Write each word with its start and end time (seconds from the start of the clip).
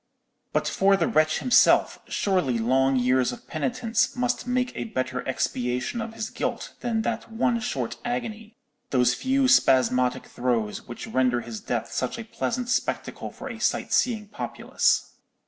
"But 0.51 0.67
for 0.67 0.97
the 0.97 1.07
wretch 1.07 1.37
himself, 1.37 1.99
surely 2.07 2.57
long 2.57 2.95
years 2.95 3.31
of 3.31 3.47
penitence 3.47 4.15
must 4.15 4.47
make 4.47 4.71
a 4.75 4.85
better 4.85 5.19
expiation 5.29 6.01
of 6.01 6.15
his 6.15 6.31
guilt 6.31 6.73
than 6.79 7.03
that 7.03 7.31
one 7.31 7.59
short 7.59 7.97
agony—those 8.03 9.13
few 9.13 9.47
spasmodic 9.47 10.25
throes, 10.25 10.87
which 10.87 11.05
render 11.05 11.41
his 11.41 11.59
death 11.61 11.91
such 11.91 12.17
a 12.17 12.23
pleasant 12.25 12.67
spectacle 12.69 13.29
for 13.29 13.47
a 13.47 13.59
sight 13.59 13.93
seeing 13.93 14.27
populace. 14.27 15.11